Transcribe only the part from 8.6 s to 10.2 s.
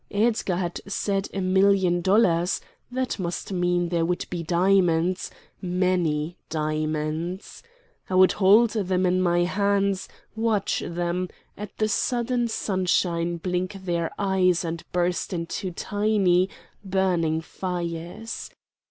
them in my hands,